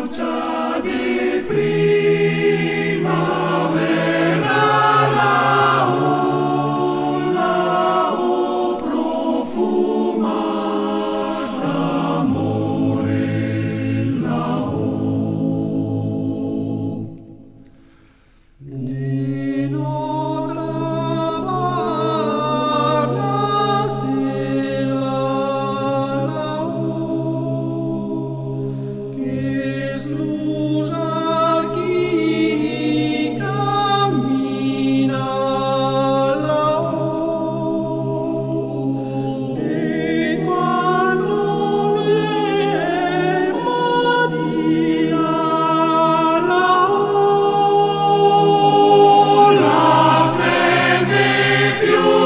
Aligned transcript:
Mutter. 0.00 0.59
sempre 51.70 52.19